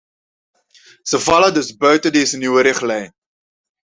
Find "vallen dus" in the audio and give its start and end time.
1.19-1.75